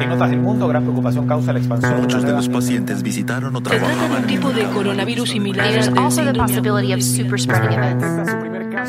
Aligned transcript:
En 0.00 0.10
otras 0.10 0.30
del 0.30 0.40
mundo, 0.40 0.66
gran 0.66 0.82
preocupación 0.82 1.28
causa 1.28 1.52
la 1.52 1.60
expansión. 1.60 2.00
Muchos 2.00 2.22
de 2.24 2.32
los 2.32 2.48
pacientes 2.48 3.02
visitaron 3.02 3.54
o 3.54 3.60
trabajaban 3.60 4.22
un 4.22 4.26
tipo 4.26 4.50
de 4.50 4.64
coronavirus 4.64 5.30
similar. 5.30 5.72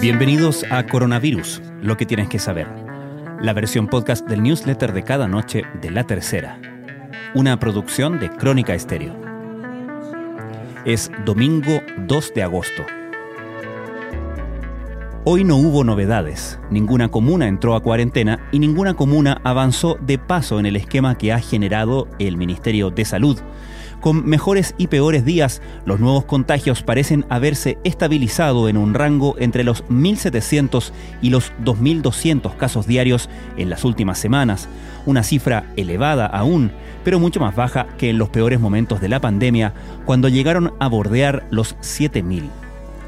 Bienvenidos 0.01 0.65
a 0.71 0.85
Coronavirus, 0.87 1.61
lo 1.81 1.95
que 1.95 2.05
tienes 2.05 2.27
que 2.27 2.39
saber. 2.39 2.67
La 3.39 3.53
versión 3.53 3.87
podcast 3.87 4.27
del 4.27 4.41
newsletter 4.41 4.93
de 4.93 5.03
cada 5.03 5.27
noche 5.27 5.63
de 5.79 5.91
La 5.91 6.05
Tercera. 6.05 6.59
Una 7.35 7.59
producción 7.59 8.19
de 8.19 8.29
Crónica 8.29 8.73
Estéreo. 8.73 9.15
Es 10.85 11.11
domingo 11.23 11.81
2 12.07 12.33
de 12.33 12.43
agosto. 12.43 12.83
Hoy 15.27 15.43
no 15.43 15.55
hubo 15.55 15.83
novedades. 15.83 16.59
Ninguna 16.69 17.09
comuna 17.09 17.47
entró 17.47 17.73
a 17.73 17.81
cuarentena 17.81 18.47
y 18.51 18.59
ninguna 18.59 18.93
comuna 18.93 19.41
avanzó 19.43 19.97
de 19.99 20.19
paso 20.19 20.59
en 20.59 20.67
el 20.67 20.75
esquema 20.75 21.17
que 21.17 21.33
ha 21.33 21.39
generado 21.39 22.07
el 22.19 22.37
Ministerio 22.37 22.91
de 22.91 23.05
Salud. 23.05 23.39
Con 24.01 24.23
mejores 24.27 24.75
y 24.77 24.85
peores 24.85 25.25
días, 25.25 25.63
los 25.83 25.99
nuevos 25.99 26.25
contagios 26.25 26.83
parecen 26.83 27.25
haberse 27.29 27.79
estabilizado 27.83 28.69
en 28.69 28.77
un 28.77 28.93
rango 28.93 29.35
entre 29.39 29.63
los 29.63 29.83
1.700 29.85 30.91
y 31.23 31.31
los 31.31 31.51
2.200 31.63 32.55
casos 32.55 32.85
diarios 32.85 33.27
en 33.57 33.71
las 33.71 33.83
últimas 33.83 34.19
semanas, 34.19 34.69
una 35.07 35.23
cifra 35.23 35.73
elevada 35.75 36.27
aún, 36.27 36.71
pero 37.03 37.19
mucho 37.19 37.39
más 37.39 37.55
baja 37.55 37.87
que 37.97 38.11
en 38.11 38.19
los 38.19 38.29
peores 38.29 38.59
momentos 38.59 39.01
de 39.01 39.09
la 39.09 39.21
pandemia, 39.21 39.73
cuando 40.05 40.29
llegaron 40.29 40.73
a 40.79 40.87
bordear 40.87 41.47
los 41.49 41.75
7.000. 41.77 42.64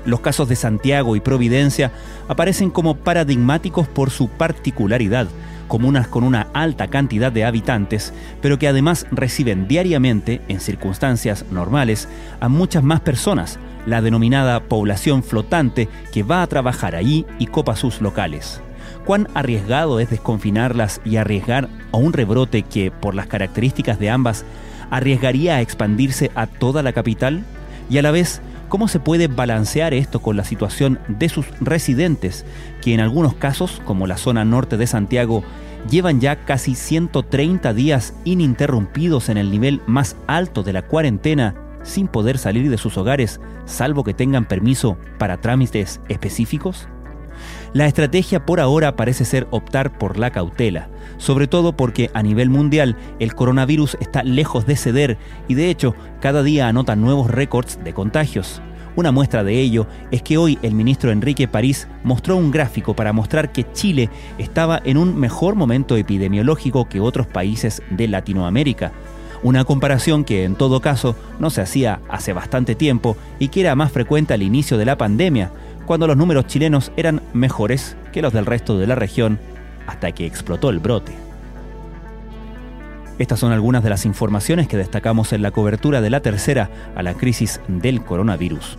Los 0.08 0.22
casos 0.22 0.48
de 0.48 0.56
Santiago 0.56 1.18
y 1.18 1.20
Providencia 1.20 1.92
aparecen 2.30 2.70
como 2.70 2.96
paradigmáticos 2.96 3.90
por 3.90 4.10
su 4.10 4.30
particularidad, 4.30 5.28
comunas 5.68 6.08
con 6.08 6.24
una 6.24 6.48
alta 6.54 6.88
cantidad 6.88 7.30
de 7.30 7.44
habitantes, 7.44 8.14
pero 8.42 8.58
que 8.58 8.70
además 8.70 9.06
reciben 9.12 9.68
diariamente, 9.68 10.40
en 10.48 10.62
circunstancias 10.62 11.44
normales, 11.52 12.08
a 12.40 12.48
muchas 12.48 12.86
más 12.86 13.02
personas, 13.02 13.60
la 13.86 14.02
denominada 14.02 14.62
población 14.62 15.24
flotante 15.24 15.90
que 16.14 16.24
va 16.24 16.42
a 16.42 16.48
trabajar 16.48 16.96
allí 16.96 17.26
y 17.38 17.48
copa 17.48 17.76
sus 17.76 18.00
locales. 18.00 18.62
¿Cuán 19.04 19.28
arriesgado 19.34 20.00
es 20.00 20.10
desconfinarlas 20.10 21.02
y 21.04 21.18
arriesgar 21.18 21.68
a 21.92 21.98
un 21.98 22.14
rebrote 22.14 22.64
que, 22.64 22.92
por 22.92 23.14
las 23.14 23.28
características 23.28 24.00
de 24.00 24.10
ambas, 24.10 24.46
arriesgaría 24.90 25.56
a 25.56 25.62
expandirse 25.62 26.32
a 26.34 26.48
toda 26.48 26.82
la 26.82 26.94
capital? 26.94 27.44
Y 27.90 27.98
a 27.98 28.02
la 28.02 28.12
vez, 28.12 28.42
¿Cómo 28.70 28.90
se 28.90 29.00
puede 29.00 29.28
balancear 29.28 29.94
esto 29.94 30.22
con 30.22 30.36
la 30.36 30.44
situación 30.44 31.00
de 31.08 31.30
sus 31.30 31.46
residentes, 31.62 32.46
que 32.82 32.94
en 32.94 33.00
algunos 33.00 33.34
casos, 33.34 33.82
como 33.86 34.08
la 34.08 34.18
zona 34.18 34.44
norte 34.44 34.76
de 34.76 34.88
Santiago, 34.88 35.44
llevan 35.90 36.20
ya 36.20 36.44
casi 36.44 36.76
130 36.76 37.74
días 37.74 38.14
ininterrumpidos 38.26 39.30
en 39.30 39.38
el 39.38 39.52
nivel 39.52 39.82
más 39.88 40.18
alto 40.28 40.64
de 40.64 40.74
la 40.74 40.82
cuarentena, 40.82 41.56
sin 41.84 42.10
poder 42.10 42.38
salir 42.38 42.70
de 42.70 42.78
sus 42.78 42.98
hogares, 42.98 43.40
salvo 43.66 44.04
que 44.04 44.14
tengan 44.14 44.46
permiso 44.46 44.98
para 45.18 45.40
trámites 45.40 46.02
específicos? 46.10 46.90
La 47.74 47.86
estrategia 47.86 48.46
por 48.46 48.60
ahora 48.60 48.96
parece 48.96 49.26
ser 49.26 49.48
optar 49.52 49.98
por 49.98 50.18
la 50.18 50.32
cautela, 50.32 50.88
sobre 51.18 51.48
todo 51.48 51.76
porque 51.76 52.10
a 52.14 52.24
nivel 52.24 52.50
mundial 52.50 52.96
el 53.20 53.36
coronavirus 53.36 53.98
está 54.00 54.24
lejos 54.24 54.66
de 54.66 54.78
ceder 54.78 55.18
y 55.48 55.56
de 55.56 55.70
hecho 55.70 55.94
cada 56.22 56.44
día 56.44 56.68
anota 56.68 56.96
nuevos 56.96 57.30
récords 57.30 57.80
de 57.84 57.94
contagios. 57.94 58.62
Una 58.96 59.12
muestra 59.12 59.44
de 59.44 59.60
ello 59.60 59.86
es 60.10 60.24
que 60.24 60.40
hoy 60.40 60.58
el 60.64 60.74
ministro 60.74 61.12
Enrique 61.12 61.48
París 61.48 61.88
mostró 62.04 62.36
un 62.36 62.50
gráfico 62.50 62.96
para 62.96 63.14
mostrar 63.14 63.52
que 63.52 63.72
Chile 63.74 64.10
estaba 64.40 64.82
en 64.84 64.98
un 64.98 65.16
mejor 65.20 65.54
momento 65.54 65.98
epidemiológico 65.98 66.90
que 66.90 67.00
otros 67.00 67.28
países 67.28 67.84
de 67.92 68.08
Latinoamérica. 68.08 68.94
Una 69.44 69.66
comparación 69.66 70.24
que 70.24 70.46
en 70.46 70.56
todo 70.56 70.82
caso 70.82 71.16
no 71.40 71.52
se 71.52 71.62
hacía 71.62 72.00
hace 72.10 72.34
bastante 72.34 72.74
tiempo 72.74 73.16
y 73.38 73.50
que 73.50 73.62
era 73.62 73.76
más 73.76 73.92
frecuente 73.92 74.34
al 74.34 74.42
inicio 74.42 74.80
de 74.80 74.86
la 74.86 74.98
pandemia, 74.98 75.52
cuando 75.88 76.06
los 76.06 76.18
números 76.18 76.46
chilenos 76.48 76.92
eran 76.98 77.22
mejores 77.34 77.96
que 78.12 78.22
los 78.22 78.34
del 78.34 78.46
resto 78.46 78.78
de 78.78 78.86
la 78.86 78.96
región 78.96 79.40
hasta 79.88 80.12
que 80.12 80.26
explotó 80.26 80.70
el 80.70 80.80
brote. 80.80 81.14
Estas 83.18 83.40
son 83.40 83.54
algunas 83.54 83.84
de 83.84 83.90
las 83.90 84.06
informaciones 84.06 84.68
que 84.68 84.78
destacamos 84.78 85.34
en 85.34 85.42
la 85.42 85.52
cobertura 85.52 86.02
de 86.02 86.10
la 86.10 86.20
tercera 86.20 86.70
a 86.94 87.02
la 87.02 87.16
crisis 87.16 87.62
del 87.70 88.04
coronavirus. 88.04 88.78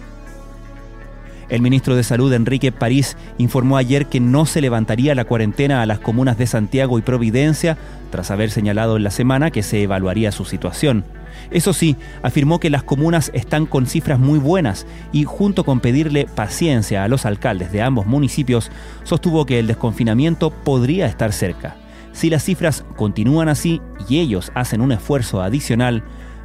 El 1.48 1.62
ministro 1.62 1.96
de 1.96 2.02
Salud, 2.02 2.32
Enrique 2.32 2.72
París, 2.72 3.16
informó 3.38 3.78
ayer 3.78 4.06
que 4.06 4.20
no 4.20 4.44
se 4.44 4.60
levantaría 4.60 5.14
la 5.14 5.24
cuarentena 5.24 5.80
a 5.80 5.86
las 5.86 5.98
comunas 5.98 6.36
de 6.36 6.46
Santiago 6.46 6.98
y 6.98 7.02
Providencia, 7.02 7.78
tras 8.10 8.30
haber 8.30 8.50
señalado 8.50 8.96
en 8.96 9.04
la 9.04 9.10
semana 9.10 9.50
que 9.50 9.62
se 9.62 9.82
evaluaría 9.82 10.30
su 10.30 10.44
situación. 10.44 11.04
Eso 11.50 11.72
sí, 11.72 11.96
afirmó 12.22 12.60
que 12.60 12.68
las 12.68 12.82
comunas 12.82 13.30
están 13.32 13.64
con 13.64 13.86
cifras 13.86 14.18
muy 14.18 14.38
buenas 14.38 14.86
y 15.12 15.24
junto 15.24 15.64
con 15.64 15.80
pedirle 15.80 16.26
paciencia 16.26 17.04
a 17.04 17.08
los 17.08 17.24
alcaldes 17.24 17.72
de 17.72 17.80
ambos 17.80 18.06
municipios, 18.06 18.70
sostuvo 19.04 19.46
que 19.46 19.58
el 19.58 19.66
desconfinamiento 19.66 20.50
podría 20.50 21.06
estar 21.06 21.32
cerca. 21.32 21.76
Si 22.12 22.28
las 22.28 22.44
cifras 22.44 22.84
continúan 22.96 23.48
así 23.48 23.80
y 24.08 24.18
ellos 24.18 24.52
hacen 24.54 24.80
un 24.80 24.92
esfuerzo 24.92 25.40
adicional, 25.40 26.02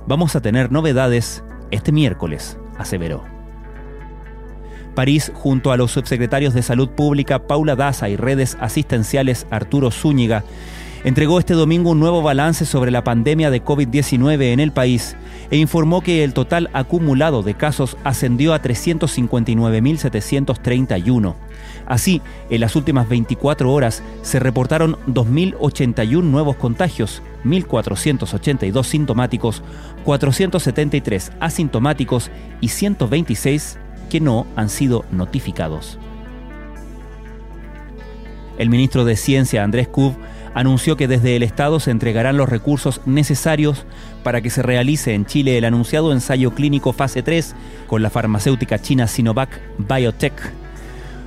vamos 0.08 0.36
a 0.36 0.42
tener 0.42 0.72
novedades 0.72 1.44
este 1.72 1.92
miércoles, 1.92 2.58
aseveró. 2.78 3.33
París, 4.94 5.32
junto 5.34 5.72
a 5.72 5.78
los 5.78 5.92
subsecretarios 5.92 6.54
de 6.54 6.62
Salud 6.62 6.90
Pública 6.90 7.48
Paula 7.48 7.76
Daza 7.76 8.10
y 8.10 8.16
redes 8.16 8.58
asistenciales 8.60 9.48
Arturo 9.50 9.92
Zúñiga, 9.92 10.44
entregó 11.04 11.40
este 11.40 11.54
domingo 11.54 11.92
un 11.92 12.00
nuevo 12.00 12.22
balance 12.22 12.66
sobre 12.66 12.92
la 12.92 13.04
pandemia 13.04 13.52
de 13.52 13.64
COVID-19 13.64 14.54
en 14.54 14.60
el 14.60 14.72
país 14.72 15.16
e 15.52 15.58
informó 15.58 16.02
que 16.02 16.24
el 16.24 16.34
total 16.34 16.70
acumulado 16.74 17.44
de 17.44 17.54
casos 17.56 17.98
ascendió 18.04 18.54
a 18.54 18.62
359.731. 18.62 21.36
Así, 21.86 22.22
en 22.50 22.62
las 22.62 22.76
últimas 22.76 23.08
24 23.10 23.72
horas 23.72 24.02
se 24.22 24.40
reportaron 24.40 24.98
2.081 25.08 26.24
nuevos 26.24 26.56
contagios, 26.56 27.22
1.482 27.44 28.86
sintomáticos, 28.86 29.62
473 30.06 31.34
asintomáticos 31.40 32.32
y 32.62 32.70
126 32.70 33.80
que 34.14 34.22
no 34.22 34.46
han 34.56 34.70
sido 34.70 35.06
notificados. 35.12 35.98
El 38.60 38.70
ministro 38.70 39.06
de 39.06 39.16
Ciencia, 39.16 39.64
Andrés 39.64 39.88
Kub, 39.88 40.14
anunció 40.54 40.96
que 40.96 41.08
desde 41.08 41.36
el 41.36 41.42
Estado 41.42 41.80
se 41.80 41.90
entregarán 41.90 42.38
los 42.38 42.48
recursos 42.48 43.02
necesarios 43.08 43.88
para 44.22 44.42
que 44.42 44.52
se 44.52 44.62
realice 44.62 45.16
en 45.16 45.26
Chile 45.26 45.58
el 45.58 45.66
anunciado 45.66 46.14
ensayo 46.14 46.52
clínico 46.52 46.94
fase 46.94 47.24
3 47.24 47.56
con 47.88 48.04
la 48.04 48.12
farmacéutica 48.12 48.78
china 48.78 49.08
Sinovac 49.08 49.60
Biotech. 49.80 50.54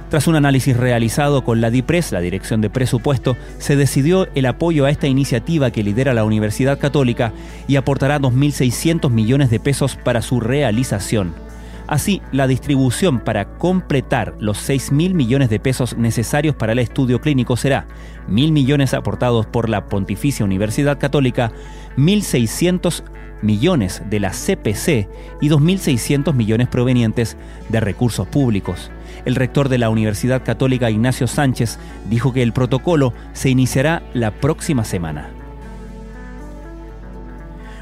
Tras 0.08 0.28
un 0.28 0.36
análisis 0.36 0.76
realizado 0.76 1.42
con 1.42 1.60
la 1.60 1.70
DIPRES, 1.70 2.12
la 2.12 2.20
Dirección 2.20 2.60
de 2.60 2.70
Presupuesto, 2.70 3.36
se 3.58 3.74
decidió 3.74 4.28
el 4.36 4.46
apoyo 4.46 4.84
a 4.84 4.90
esta 4.90 5.08
iniciativa 5.08 5.72
que 5.72 5.82
lidera 5.82 6.14
la 6.14 6.24
Universidad 6.24 6.78
Católica 6.78 7.32
y 7.66 7.74
aportará 7.74 8.20
2.600 8.20 9.10
millones 9.10 9.50
de 9.50 9.58
pesos 9.58 9.96
para 9.96 10.22
su 10.22 10.38
realización. 10.38 11.45
Así, 11.86 12.20
la 12.32 12.46
distribución 12.46 13.20
para 13.20 13.58
completar 13.58 14.34
los 14.40 14.68
6.000 14.68 15.14
millones 15.14 15.50
de 15.50 15.60
pesos 15.60 15.96
necesarios 15.96 16.56
para 16.56 16.72
el 16.72 16.80
estudio 16.80 17.20
clínico 17.20 17.56
será 17.56 17.86
1.000 18.28 18.50
millones 18.50 18.92
aportados 18.92 19.46
por 19.46 19.68
la 19.68 19.86
Pontificia 19.86 20.44
Universidad 20.44 20.98
Católica, 20.98 21.52
1.600 21.96 23.04
millones 23.42 24.02
de 24.08 24.18
la 24.18 24.30
CPC 24.30 25.08
y 25.40 25.48
2.600 25.48 26.34
millones 26.34 26.68
provenientes 26.68 27.36
de 27.68 27.80
recursos 27.80 28.26
públicos. 28.26 28.90
El 29.24 29.36
rector 29.36 29.68
de 29.68 29.78
la 29.78 29.90
Universidad 29.90 30.42
Católica, 30.42 30.90
Ignacio 30.90 31.26
Sánchez, 31.26 31.78
dijo 32.08 32.32
que 32.32 32.42
el 32.42 32.52
protocolo 32.52 33.12
se 33.32 33.50
iniciará 33.50 34.02
la 34.12 34.32
próxima 34.32 34.84
semana. 34.84 35.35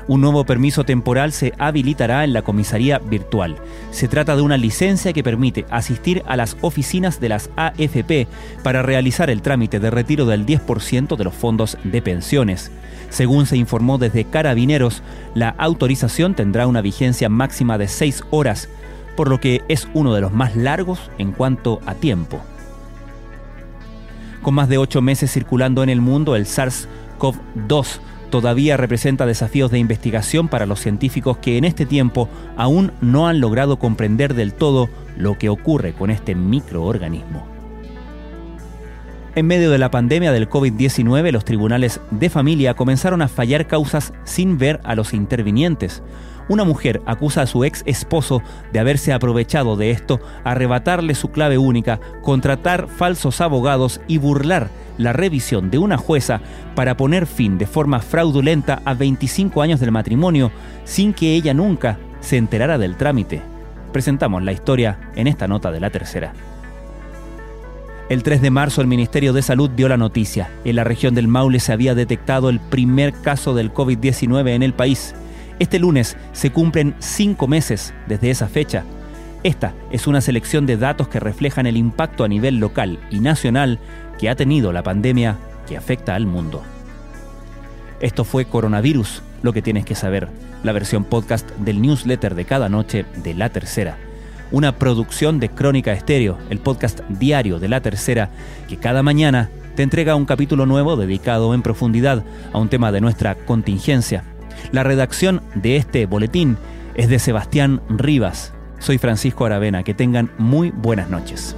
Un 0.06 0.20
nuevo 0.20 0.44
permiso 0.44 0.84
temporal 0.84 1.32
se 1.32 1.54
habilitará 1.58 2.24
en 2.24 2.34
la 2.34 2.42
comisaría 2.42 2.98
virtual. 2.98 3.56
Se 3.90 4.06
trata 4.06 4.36
de 4.36 4.42
una 4.42 4.58
licencia 4.58 5.14
que 5.14 5.22
permite 5.22 5.64
asistir 5.70 6.22
a 6.26 6.36
las 6.36 6.58
oficinas 6.60 7.20
de 7.20 7.30
las 7.30 7.48
AFP 7.56 8.28
para 8.62 8.82
realizar 8.82 9.30
el 9.30 9.40
trámite 9.40 9.80
de 9.80 9.90
retiro 9.90 10.26
del 10.26 10.44
10% 10.44 11.16
de 11.16 11.24
los 11.24 11.32
fondos 11.32 11.78
de 11.84 12.02
pensiones. 12.02 12.70
Según 13.08 13.46
se 13.46 13.56
informó 13.56 13.96
desde 13.96 14.24
Carabineros, 14.24 15.02
la 15.34 15.50
autorización 15.56 16.34
tendrá 16.34 16.66
una 16.66 16.82
vigencia 16.82 17.30
máxima 17.30 17.78
de 17.78 17.88
6 17.88 18.24
horas, 18.30 18.68
por 19.16 19.30
lo 19.30 19.40
que 19.40 19.62
es 19.68 19.88
uno 19.94 20.12
de 20.12 20.20
los 20.20 20.32
más 20.32 20.54
largos 20.54 21.10
en 21.16 21.32
cuanto 21.32 21.80
a 21.86 21.94
tiempo. 21.94 22.42
Con 24.42 24.52
más 24.52 24.68
de 24.68 24.76
8 24.76 25.00
meses 25.00 25.32
circulando 25.32 25.82
en 25.82 25.88
el 25.88 26.02
mundo, 26.02 26.36
el 26.36 26.44
SARS-CoV-2 26.44 28.00
todavía 28.34 28.76
representa 28.76 29.26
desafíos 29.26 29.70
de 29.70 29.78
investigación 29.78 30.48
para 30.48 30.66
los 30.66 30.80
científicos 30.80 31.36
que 31.38 31.56
en 31.56 31.62
este 31.62 31.86
tiempo 31.86 32.28
aún 32.56 32.90
no 33.00 33.28
han 33.28 33.38
logrado 33.38 33.78
comprender 33.78 34.34
del 34.34 34.54
todo 34.54 34.88
lo 35.16 35.38
que 35.38 35.48
ocurre 35.48 35.92
con 35.92 36.10
este 36.10 36.34
microorganismo. 36.34 37.46
En 39.36 39.46
medio 39.46 39.70
de 39.70 39.78
la 39.78 39.92
pandemia 39.92 40.32
del 40.32 40.50
COVID-19, 40.50 41.30
los 41.30 41.44
tribunales 41.44 42.00
de 42.10 42.28
familia 42.28 42.74
comenzaron 42.74 43.22
a 43.22 43.28
fallar 43.28 43.68
causas 43.68 44.12
sin 44.24 44.58
ver 44.58 44.80
a 44.82 44.96
los 44.96 45.14
intervinientes. 45.14 46.02
Una 46.48 46.64
mujer 46.64 47.02
acusa 47.06 47.42
a 47.42 47.46
su 47.46 47.62
ex 47.62 47.84
esposo 47.86 48.42
de 48.72 48.80
haberse 48.80 49.12
aprovechado 49.12 49.76
de 49.76 49.92
esto, 49.92 50.18
arrebatarle 50.42 51.14
su 51.14 51.30
clave 51.30 51.56
única, 51.56 52.00
contratar 52.20 52.88
falsos 52.88 53.40
abogados 53.40 54.00
y 54.08 54.18
burlar 54.18 54.70
la 54.98 55.12
revisión 55.12 55.70
de 55.70 55.78
una 55.78 55.96
jueza 55.96 56.40
para 56.74 56.96
poner 56.96 57.26
fin 57.26 57.58
de 57.58 57.66
forma 57.66 58.00
fraudulenta 58.00 58.82
a 58.84 58.94
25 58.94 59.62
años 59.62 59.80
del 59.80 59.92
matrimonio 59.92 60.50
sin 60.84 61.12
que 61.12 61.34
ella 61.34 61.54
nunca 61.54 61.98
se 62.20 62.36
enterara 62.36 62.78
del 62.78 62.96
trámite. 62.96 63.42
Presentamos 63.92 64.42
la 64.42 64.52
historia 64.52 64.98
en 65.14 65.26
esta 65.26 65.46
nota 65.46 65.70
de 65.70 65.80
la 65.80 65.90
tercera. 65.90 66.32
El 68.10 68.22
3 68.22 68.42
de 68.42 68.50
marzo 68.50 68.82
el 68.82 68.86
Ministerio 68.86 69.32
de 69.32 69.40
Salud 69.40 69.70
dio 69.70 69.88
la 69.88 69.96
noticia. 69.96 70.50
En 70.64 70.76
la 70.76 70.84
región 70.84 71.14
del 71.14 71.26
Maule 71.26 71.58
se 71.58 71.72
había 71.72 71.94
detectado 71.94 72.50
el 72.50 72.60
primer 72.60 73.14
caso 73.14 73.54
del 73.54 73.72
COVID-19 73.72 74.50
en 74.50 74.62
el 74.62 74.74
país. 74.74 75.14
Este 75.58 75.78
lunes 75.78 76.16
se 76.32 76.50
cumplen 76.50 76.94
cinco 76.98 77.46
meses 77.46 77.94
desde 78.06 78.30
esa 78.30 78.46
fecha. 78.48 78.84
Esta 79.44 79.74
es 79.92 80.08
una 80.08 80.20
selección 80.20 80.66
de 80.66 80.76
datos 80.76 81.06
que 81.06 81.20
reflejan 81.20 81.66
el 81.66 81.76
impacto 81.76 82.24
a 82.24 82.28
nivel 82.28 82.58
local 82.58 82.98
y 83.10 83.20
nacional 83.20 83.78
que 84.18 84.28
ha 84.28 84.34
tenido 84.34 84.72
la 84.72 84.82
pandemia 84.82 85.36
que 85.68 85.76
afecta 85.76 86.16
al 86.16 86.26
mundo. 86.26 86.62
Esto 88.00 88.24
fue 88.24 88.46
Coronavirus, 88.46 89.22
lo 89.42 89.52
que 89.52 89.62
tienes 89.62 89.84
que 89.84 89.94
saber, 89.94 90.28
la 90.64 90.72
versión 90.72 91.04
podcast 91.04 91.48
del 91.58 91.80
newsletter 91.80 92.34
de 92.34 92.44
cada 92.44 92.68
noche 92.68 93.06
de 93.22 93.34
La 93.34 93.50
Tercera 93.50 93.96
una 94.54 94.78
producción 94.78 95.40
de 95.40 95.48
Crónica 95.48 95.92
Estéreo, 95.92 96.38
el 96.48 96.60
podcast 96.60 97.00
diario 97.08 97.58
de 97.58 97.68
La 97.68 97.80
Tercera, 97.80 98.30
que 98.68 98.76
cada 98.76 99.02
mañana 99.02 99.50
te 99.74 99.82
entrega 99.82 100.14
un 100.14 100.26
capítulo 100.26 100.64
nuevo 100.64 100.96
dedicado 100.96 101.54
en 101.54 101.62
profundidad 101.62 102.24
a 102.52 102.58
un 102.58 102.68
tema 102.68 102.92
de 102.92 103.00
nuestra 103.00 103.34
contingencia. 103.34 104.22
La 104.70 104.84
redacción 104.84 105.42
de 105.56 105.76
este 105.76 106.06
boletín 106.06 106.56
es 106.94 107.08
de 107.08 107.18
Sebastián 107.18 107.82
Rivas. 107.88 108.52
Soy 108.78 108.98
Francisco 108.98 109.44
Aravena. 109.44 109.82
Que 109.82 109.94
tengan 109.94 110.30
muy 110.38 110.70
buenas 110.70 111.08
noches. 111.10 111.56